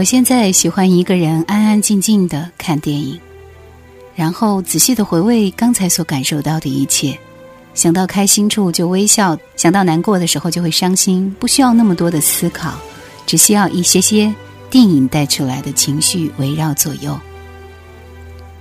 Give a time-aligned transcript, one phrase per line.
[0.00, 3.20] 我现在喜欢一个人安安静静的看电影，
[4.14, 7.14] 然后仔细的回味刚才所感受到的一切。
[7.74, 11.30] 想到开心处就微笑，想到难过的时候就会伤心。
[11.38, 12.78] 不需要那么多的思考，
[13.26, 14.34] 只需要一些些
[14.70, 17.20] 电影带出来的情绪围绕左右。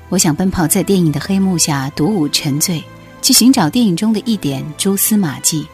[0.10, 2.84] 我想奔跑在电影的黑幕下独舞沉醉，
[3.22, 5.66] 去寻找电影中的一点蛛丝马迹，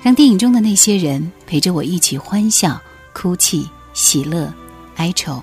[0.00, 2.80] 让电影中的那些人陪着我一起欢笑、
[3.12, 4.54] 哭泣、喜乐。
[4.98, 5.42] 哀愁，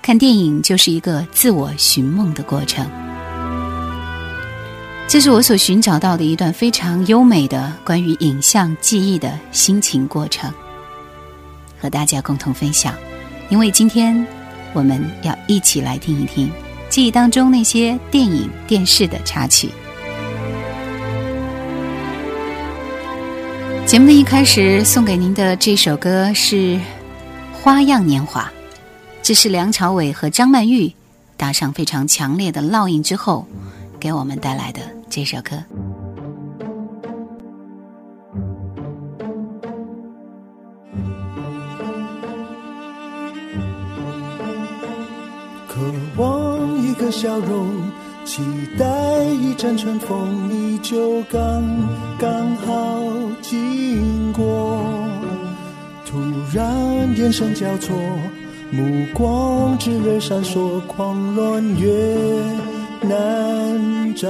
[0.00, 2.86] 看电影就是一个自我寻梦的过程。
[5.08, 10.52] 这是我所寻找到的一段非常优美的关于影像记忆的心情过程，
[11.80, 12.94] 和大家共同分享。
[13.48, 14.24] 因为今天
[14.74, 16.50] 我们要一起来听一听
[16.90, 19.70] 记忆当中那些电影电视的插曲。
[23.86, 26.56] 节目的一开始送给您的这首歌是
[27.62, 28.42] 《花样年华》。
[29.28, 30.90] 这是梁朝伟和张曼玉
[31.36, 33.46] 打上非常强烈的烙印之后，
[34.00, 35.62] 给我们带来的这首歌。
[45.68, 45.78] 渴
[46.16, 47.68] 望一个笑容，
[48.24, 48.40] 期
[48.78, 51.38] 待一阵春风，你就刚
[52.18, 52.98] 刚好
[53.42, 54.82] 经过，
[56.06, 56.16] 突
[56.54, 56.66] 然
[57.18, 57.92] 眼神交错。
[58.70, 61.88] 目光炽热闪烁，狂乱越
[63.00, 64.28] 难掌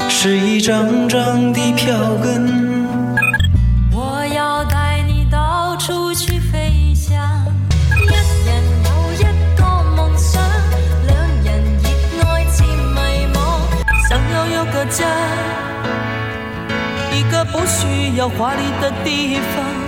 [0.08, 2.99] 是一张张的票根。
[17.70, 19.79] 需要华丽的地方。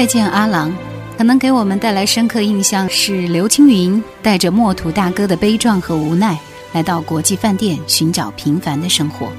[0.00, 0.74] 再见阿郎，
[1.18, 6.40] 可能给我们带来深刻印象是刘青云带着墨土大哥的悲壮和无奈
[6.72, 9.30] 来到国际饭店寻找平凡的生活。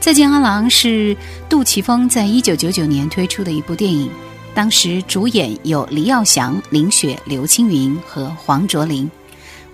[0.00, 1.14] 再见阿郎是
[1.50, 4.10] 杜琪峰在一九九九年推出的一部电影，
[4.54, 9.06] 当时主演有黎耀祥、林雪、刘青云和黄卓林。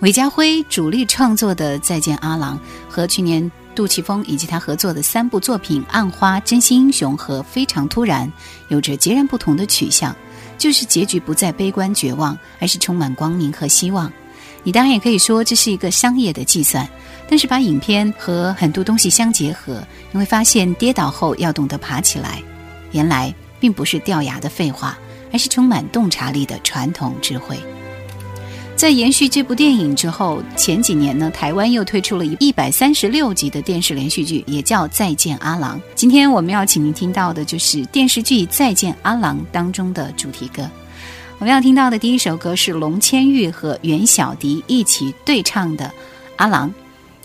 [0.01, 2.57] 韦家辉主力创作的《再见阿郎》
[2.89, 3.49] 和去年。
[3.75, 8.27] 杜琪峰以及他合作的三部作品《暗花》《真心英雄》和《非常突然》，
[8.69, 10.15] 有着截然不同的取向，
[10.57, 14.11] 就是结局不再悲观绝望，而是充满光明和希望。
[14.63, 16.87] 你当然也可以说这是一个商业的计算，
[17.29, 19.81] 但是把影片和很多东西相结合，
[20.11, 22.41] 你会发现，跌倒后要懂得爬起来，
[22.91, 24.97] 原来并不是掉牙的废话，
[25.31, 27.57] 而是充满洞察力的传统智慧。
[28.81, 35.77] 在延续这部电影之后，前几年呢，台湾又推出了一一百三十六集的电视连续剧，也叫《再见阿郎》。
[35.93, 40.67] 今天我们要请您听到的就是电视剧《再见阿郎》当中的主题歌。
[41.37, 45.85] 我们要听到的第一首歌是龙千玉和袁小迪一起对唱的
[46.37, 46.67] 《阿郎》。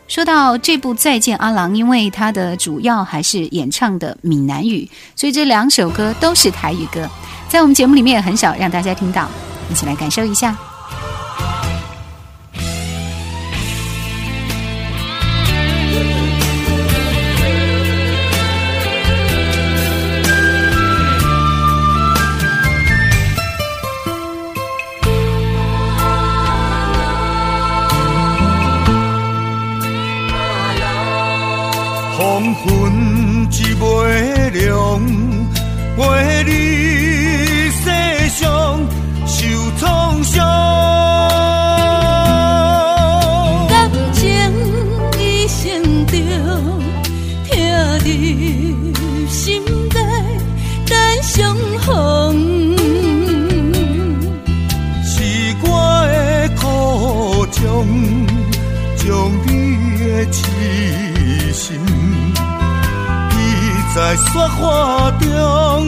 [0.09, 7.09] 说到这部《再见阿郎》，因为它的主要还是演唱的闽南语，所以这两首歌都是台语歌，
[7.49, 9.27] 在我们节目里面很少让大家听到，
[9.71, 10.55] 一起来感受一下。
[64.37, 65.85] 我化中。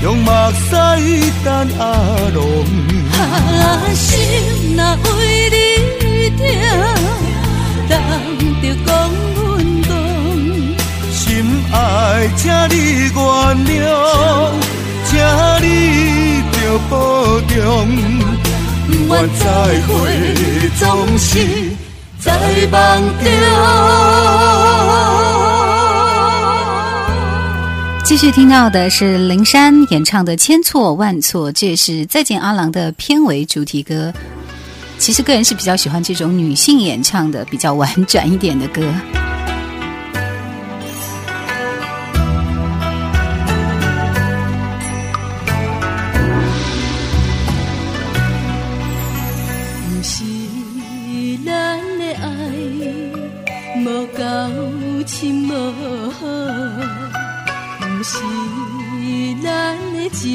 [0.03, 0.71] 用目屎
[1.45, 2.05] 等阿啊，
[3.93, 4.19] 心
[4.75, 4.83] 若
[5.17, 5.55] 为你
[6.39, 6.41] 疼，
[7.87, 7.99] 等
[8.63, 8.91] 着讲
[9.37, 9.41] 阮
[9.83, 9.93] 戆，
[11.13, 11.21] 心
[11.71, 12.41] 爱请
[12.71, 12.75] 你
[13.13, 13.21] 原
[13.69, 13.71] 谅，
[15.05, 15.11] 请
[15.63, 15.67] 你
[16.51, 16.57] 着
[16.89, 16.91] 保
[17.47, 17.59] 重，
[18.87, 19.41] 不愿再
[19.83, 19.89] 会，
[20.79, 20.83] 总
[21.19, 21.29] 是
[22.21, 22.27] 在
[22.71, 22.77] 梦
[23.23, 23.25] 中。
[28.11, 34.13] 继续听到的是灵珊演唱的《千错万错》，这也是《再见阿郎》的片尾主题歌。
[34.99, 38.83] 其实个人是比较喜欢这种女性演唱的、比较婉转一点的歌。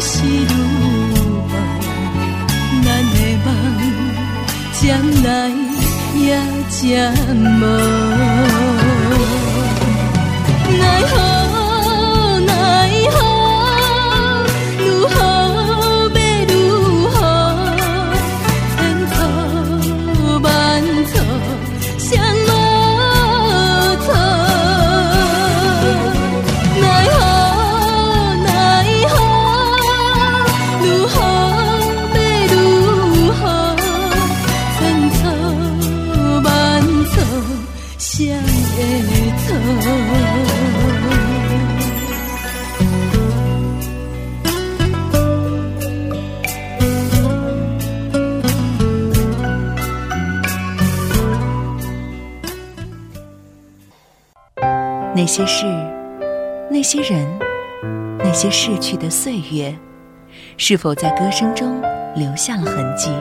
[0.02, 0.42] 是如梦，
[2.84, 3.06] 咱的
[3.44, 3.46] 梦
[4.80, 4.82] 将
[5.22, 5.26] 来
[6.18, 6.30] 也
[6.70, 6.80] 真
[7.60, 7.62] 无。
[55.30, 55.64] 那些事，
[56.68, 57.38] 那些人，
[58.18, 59.72] 那些逝去的岁月，
[60.56, 61.80] 是否在歌声中
[62.16, 63.12] 留下了痕迹？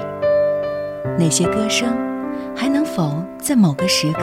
[1.19, 1.95] 那些歌声，
[2.57, 4.21] 还能否在某个时刻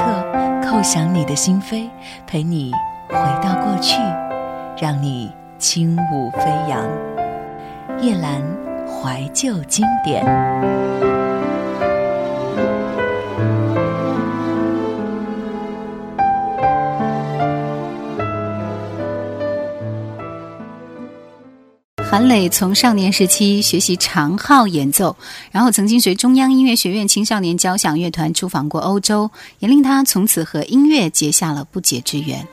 [0.65, 1.89] 叩响你的心扉，
[2.27, 2.73] 陪你
[3.09, 4.01] 回到过去，
[4.77, 6.85] 让你轻舞飞扬？
[8.01, 8.43] 叶兰
[9.01, 10.25] 怀旧经典。
[22.17, 25.15] 韩磊从少年时期学习长号演奏，
[25.51, 32.49] 然后曾经随中央音乐学院青少年交响乐团出访过欧洲，也令他从此和音乐结下了不解之缘。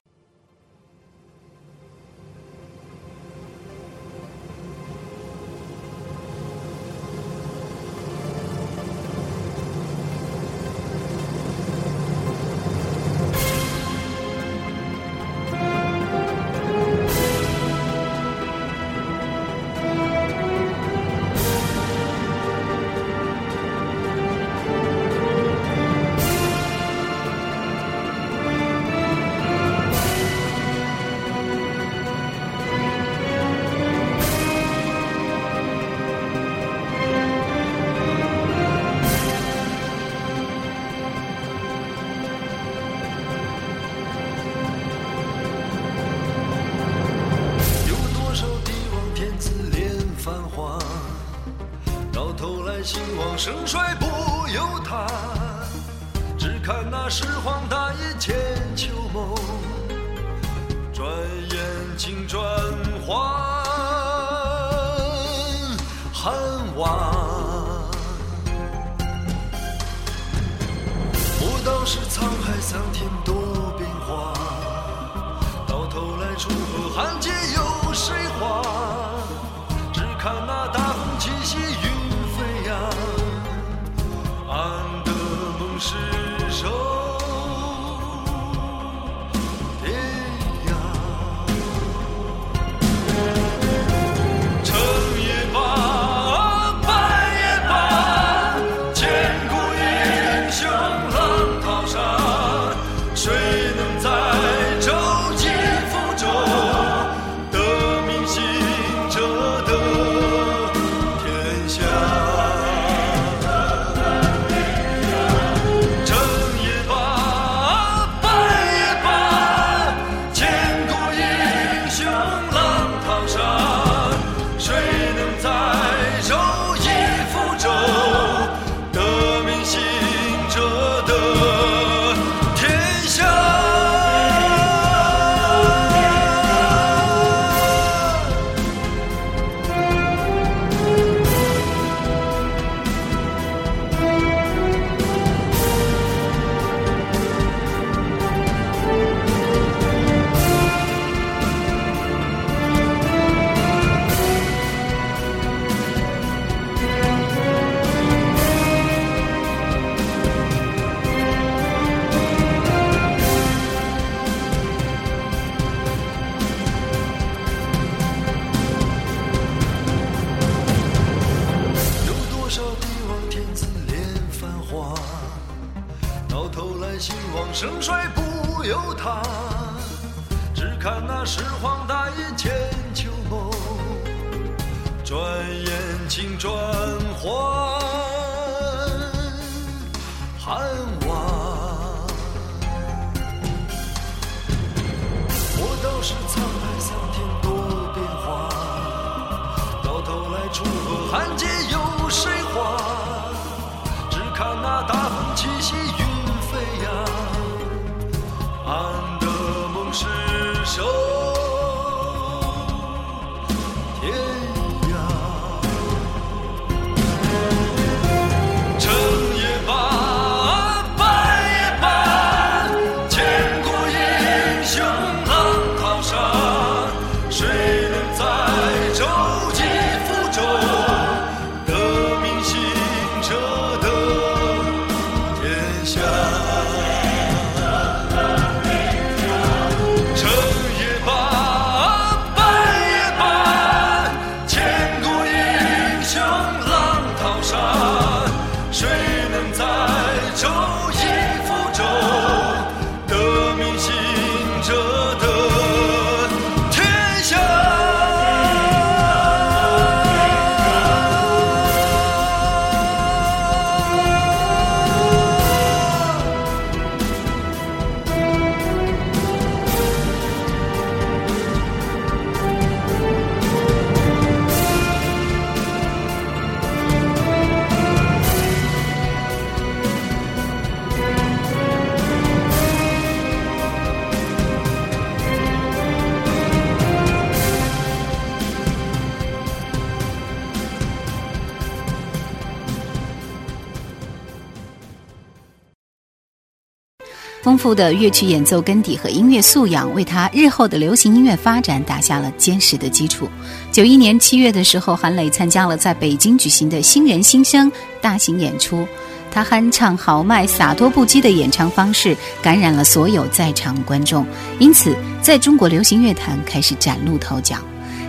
[297.43, 303.27] 丰富的乐曲演奏根底和音乐素养，为他日后的流行音乐发展打下了坚实的基础。
[303.69, 308.88] 九一年七月的时候，韩磊参加了在北京举行的新人新生大型演出，
[309.29, 314.25] 他酣畅豪迈、洒脱不羁的演唱方式感染了所有在场观众，
[314.58, 317.58] 因此在中国流行乐坛开始崭露头角。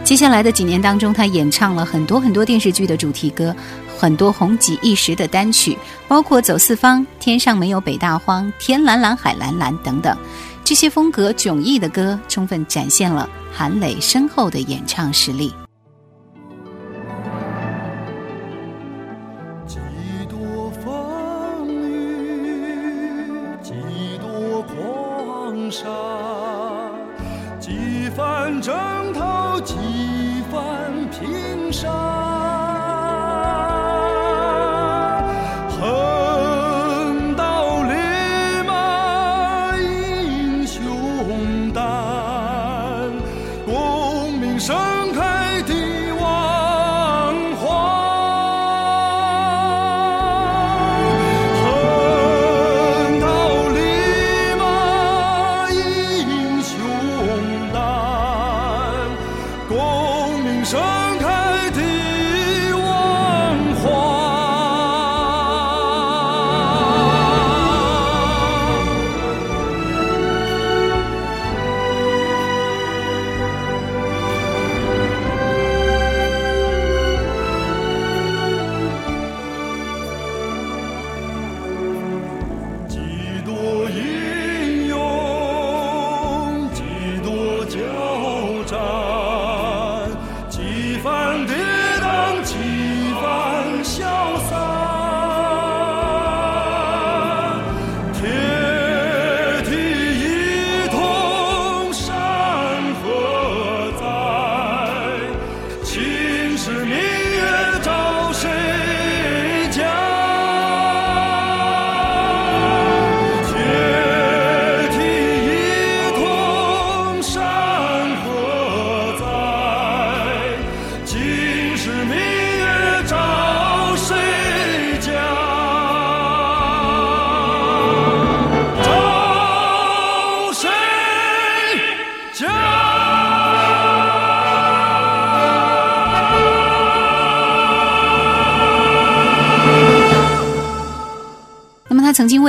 [0.05, 3.57] 接下来的几年当中，他演唱了很多很多电视剧的主题歌，
[3.99, 10.15] 很多红极一时的单曲，包括《走四方》《天上没有北大荒》《天蓝蓝海蓝蓝》等等，
[10.63, 15.55] 这些风格迥异的歌，充分展现了韩磊深厚的演唱实力。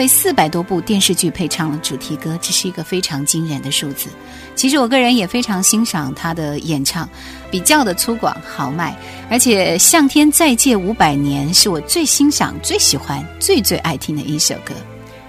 [0.08, 4.10] 四百多部电视剧配唱了主题歌，这是一个非常惊人的数字。
[4.56, 7.08] 其实我个人也非常欣赏他的演唱，
[7.50, 8.96] 比较的粗犷豪迈。
[9.30, 14.74] 而且《向天再借五百年》是我最欣赏、最喜欢、最最爱听的一首歌，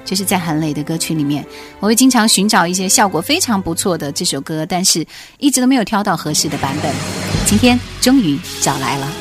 [0.05, 1.45] 就是在韩磊的歌曲里面，
[1.81, 5.05] 我会经常寻找一些效果非常不错的这首歌，但是
[5.39, 6.93] 一直都没有挑到合适的版本。
[7.47, 9.13] 今天终于找来了，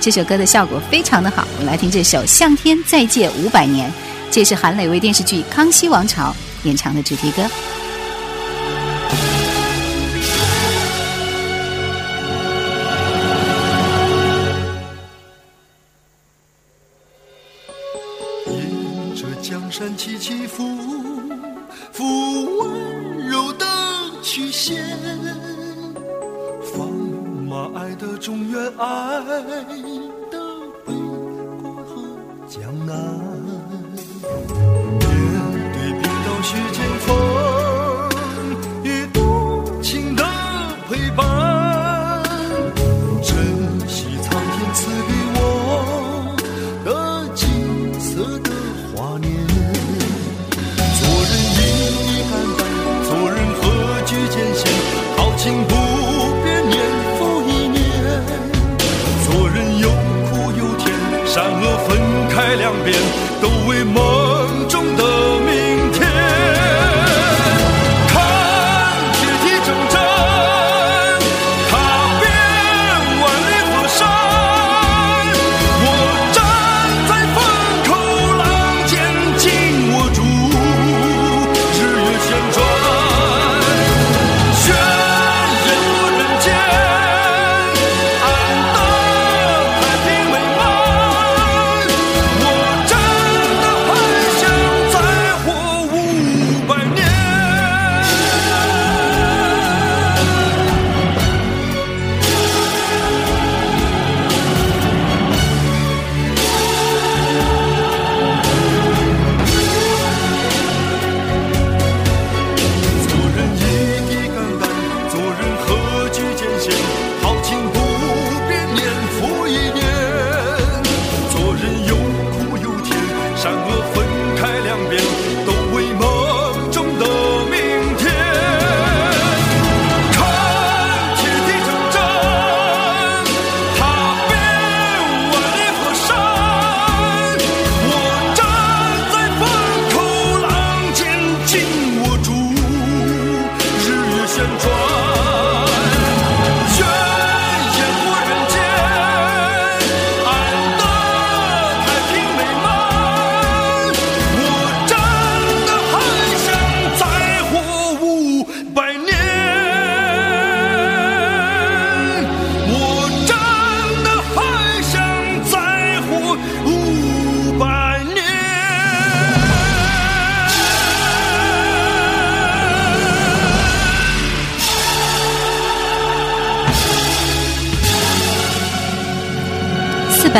[0.00, 1.46] 这首歌的效果非常的好。
[1.56, 3.90] 我们来听这首《向天再借五百年》。
[4.32, 6.32] 这是韩磊为电视剧《康熙王朝》
[6.66, 7.42] 演唱的主题歌。
[18.46, 20.64] 沿着江山起起伏
[21.90, 22.04] 伏，
[22.60, 23.66] 温柔的
[24.22, 24.76] 曲线，
[26.62, 26.88] 放
[27.48, 30.18] 马爱的永远爱。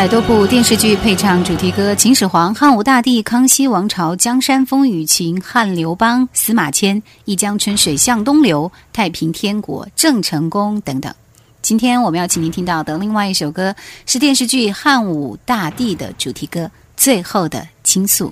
[0.01, 8.63] 百多部电视剧配唱主题歌，《秦始皇》《汉武大帝》《康熙王朝》《江山风雨情》《汉刘邦》《司马迁》《一江春水向东流》
[8.95, 11.15] 《太平天国》《郑成功》等等。
[11.61, 16.61] 今天我们要请您听到的另外一首歌，是电视剧《汉武大帝》的主题歌
[16.97, 18.29] 《最后的倾诉》。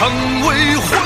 [0.00, 0.08] 成
[0.48, 0.99] 为。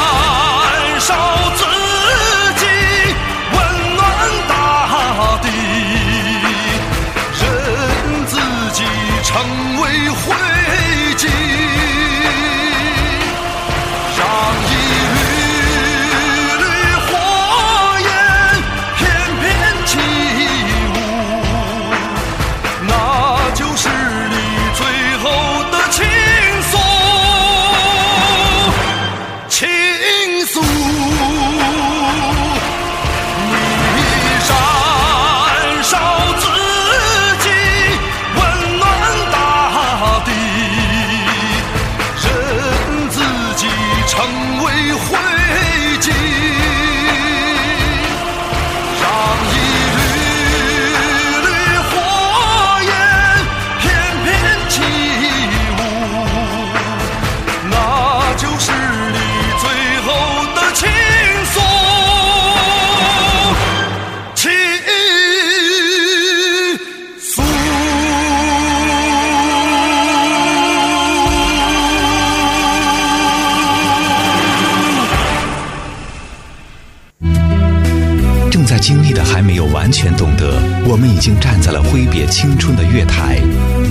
[80.89, 83.39] 我们已经站在了挥别青春的月台，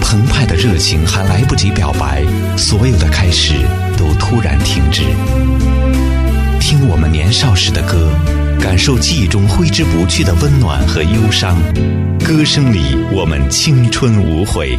[0.01, 2.21] 澎湃的热情还来不及表白，
[2.57, 3.53] 所有的开始
[3.97, 5.01] 都突然停止。
[6.59, 8.11] 听我们年少时的歌，
[8.61, 11.57] 感受记忆中挥之不去的温暖和忧伤。
[12.19, 12.79] 歌声里，
[13.13, 14.77] 我们青春无悔。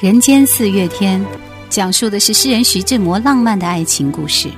[0.04, 1.20] 《人间四月天》
[1.70, 4.48] 讲述的是诗人徐志摩浪漫的爱情故事，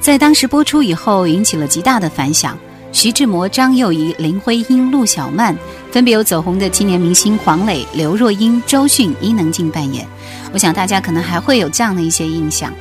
[0.00, 2.56] 在当时播出以后引起了极大的反响。
[2.94, 5.54] 徐志摩、张幼仪、林徽因、陆小曼，
[5.90, 10.06] 分别由走红的青年明星黄磊、刘若英、周迅、伊能静扮演。
[10.52, 12.72] 我想大家可能还会有这样的一些印象。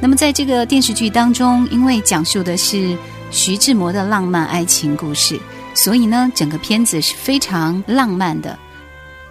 [0.00, 2.96] 那么，在这个电视剧当中，因为讲述的是
[3.30, 5.38] 徐志摩的浪漫爱情故事，
[5.74, 8.58] 所以呢，整个片子是非常浪漫的。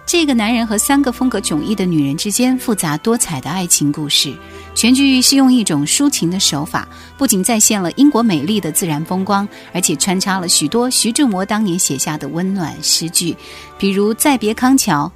[0.06, 4.32] 这个男人和三个风格迥异的女人之间复杂多彩的爱情故事。
[4.80, 6.88] 全剧是用一种抒情的手法，
[7.18, 13.36] 不仅再现了英国美丽的自然风光，而且穿插了许多徐志摩当年写下的温暖诗句，
[13.76, 15.06] 比如《再别康桥》。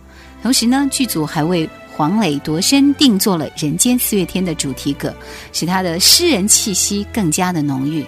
[0.43, 5.15] 同时呢，剧组还为黄磊夺身定做了《人间四月天》的主题歌，
[5.55, 8.03] 使他的诗人气息更加的浓郁。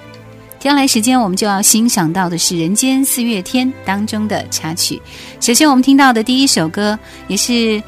[0.59, 5.01] 接下来时间我们就要欣赏到的是《人间四月天》当中的插曲。
[5.41, 7.83] 首先我们听到的第一首歌，也是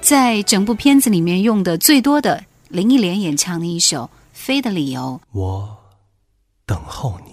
[0.00, 2.42] 在整部片子里面用的最多的。
[2.70, 5.02] 林忆莲演唱的一首《飞的理由》。
[5.32, 5.90] 我
[6.64, 7.32] 等候你，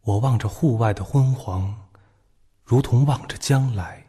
[0.00, 1.88] 我望着户外的昏黄，
[2.64, 4.08] 如同望着将来。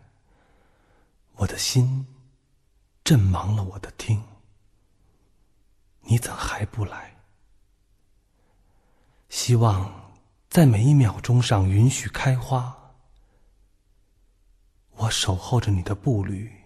[1.36, 2.08] 我的心
[3.04, 4.20] 震忙了我的听，
[6.02, 7.16] 你怎还不来？
[9.30, 10.10] 希望
[10.50, 12.96] 在每一秒钟上允许开花，
[14.96, 16.63] 我守候着你的步履。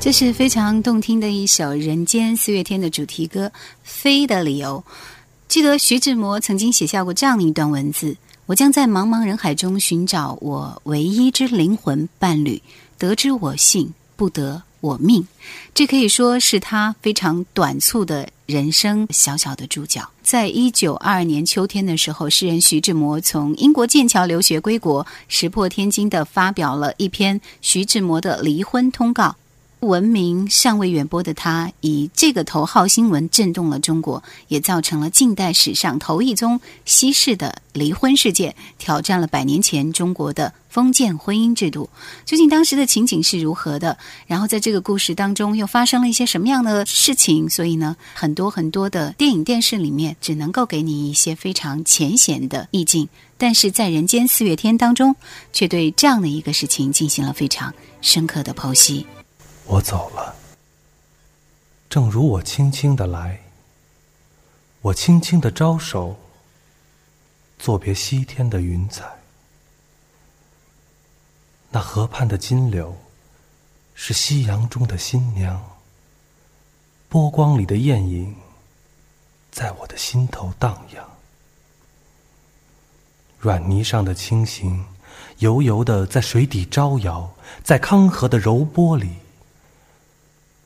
[0.03, 3.47] 这是非常动听的一首《人间四月天》的主题歌
[3.85, 4.83] 《飞的理由》。
[5.47, 12.61] 记得徐志摩曾经写下过这样一段文字：“我将在茫茫人海中寻找我唯一之灵魂伴侣，
[12.99, 15.25] 得之我幸，不得我命。”
[15.73, 20.11] 这可以说是他非常短促的人生小小的注脚。
[20.25, 29.23] 在一九二二年秋天的时候，诗人徐志摩从英国剑桥留学归国，石破天惊的发表了一篇《徐志摩的离婚通告》。
[29.83, 41.91] 闻名尚未远播的他，以这个头号新闻震动了中国，也造成了近代史上头一宗西式的离婚事件，挑战了百年前中国的封建婚姻制度。
[42.25, 43.99] 究竟当时的情景是如何的？
[44.29, 47.51] 然后在这个故事当中又发生了一些什么样的事情？
[47.51, 55.17] 所以呢，很多很多的电影、电视里面只能够给你一些非常浅显的意境，但是在《人间四月天》当中，
[55.53, 59.05] 却对这样的一个事情进行了非常深刻的剖析。
[59.73, 60.37] 我走了，
[61.89, 63.41] 正如我轻轻的来。
[64.83, 66.15] 我轻轻的招手，
[67.59, 69.05] 作别西天的云彩。
[71.71, 72.95] 那河畔的金柳，
[73.95, 75.65] 是夕阳中的新娘。
[77.09, 78.35] 波光里的艳影，
[79.51, 81.03] 在我的心头荡漾。
[83.39, 84.85] 软泥上的青荇，
[85.39, 87.33] 油油的在水底招摇，
[87.65, 89.15] 在康河的柔波里。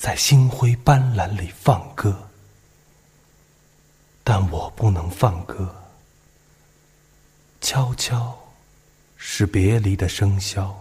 [0.00, 2.30] 在星辉斑斓里放歌，
[4.24, 5.68] 但我不能放歌。
[7.60, 8.34] 悄悄，
[9.18, 10.72] 是别离的笙箫。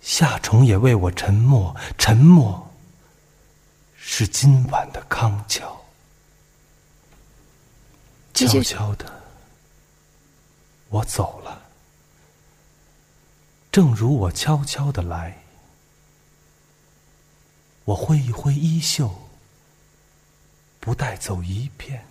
[0.00, 2.70] 夏虫也为我沉默，沉默，
[3.98, 5.78] 是今晚的康桥。
[8.32, 9.04] 悄悄的，
[10.88, 11.60] 我走了，
[13.70, 15.38] 正如我悄悄的来。
[17.88, 19.10] 我挥一挥衣袖，
[20.78, 22.04] 不带走一片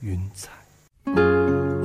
[0.00, 1.75] 云彩。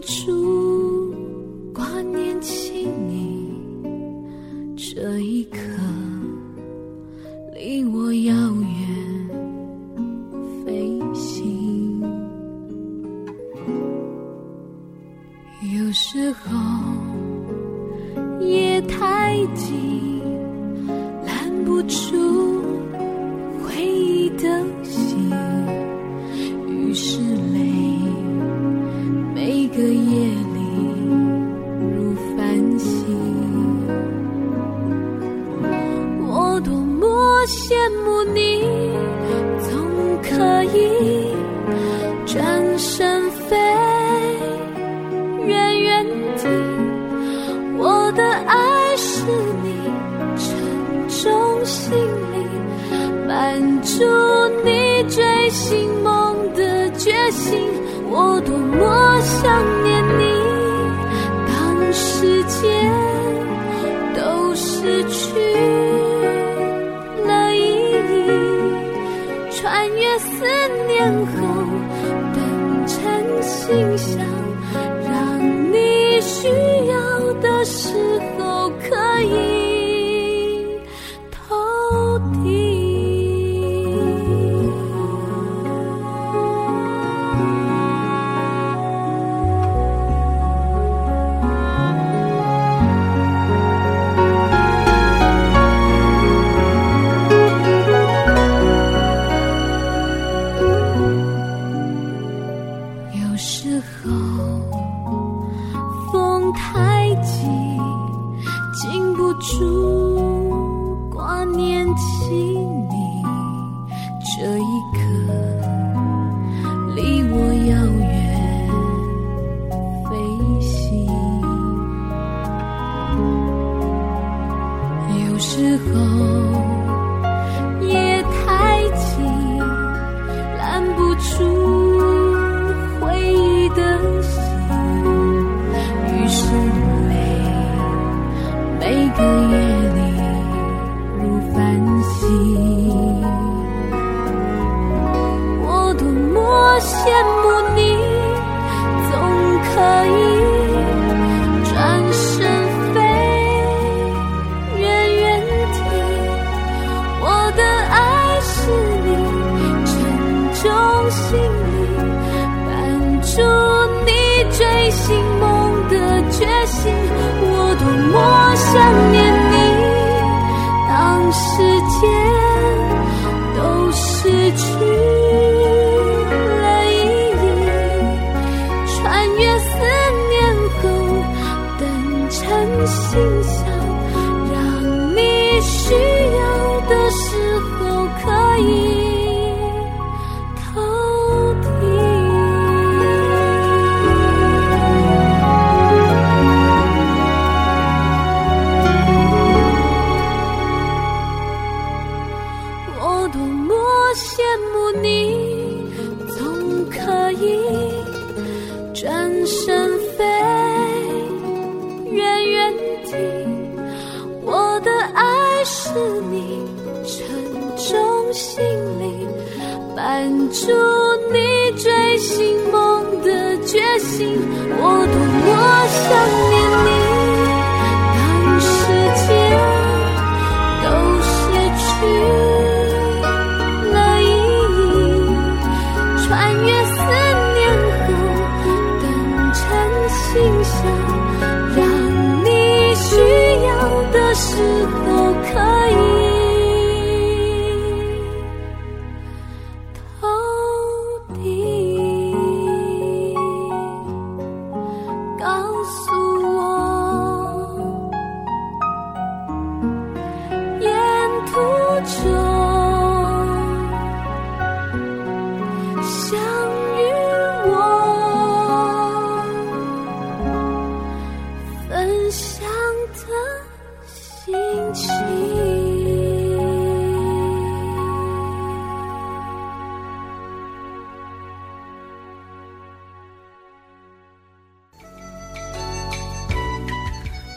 [0.00, 0.83] 出。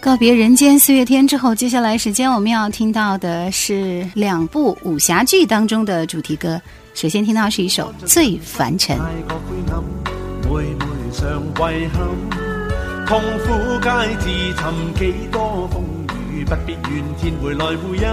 [0.08, 6.62] 告别人间四月天之后，接下来时间我们要听到的是两部武侠剧当中的主题歌。
[6.94, 8.98] 首先听到是一首《醉凡尘》。
[13.06, 15.84] 痛苦皆自寻，几多风
[16.34, 18.04] 雨不必怨天回来回音。